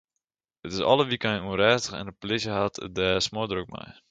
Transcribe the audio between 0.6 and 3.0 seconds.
It is alle wykeinen ûnrêstich en de polysje hat it